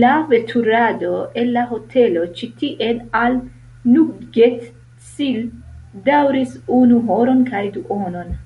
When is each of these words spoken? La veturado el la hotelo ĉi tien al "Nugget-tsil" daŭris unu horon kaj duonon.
La 0.00 0.08
veturado 0.30 1.12
el 1.42 1.46
la 1.54 1.62
hotelo 1.76 2.24
ĉi 2.40 2.48
tien 2.62 3.00
al 3.20 3.38
"Nugget-tsil" 3.92 5.38
daŭris 6.10 6.52
unu 6.80 7.00
horon 7.08 7.40
kaj 7.52 7.64
duonon. 7.78 8.36